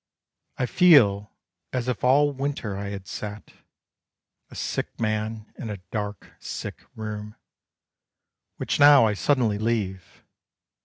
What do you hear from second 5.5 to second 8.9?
in a dark, sick room, Which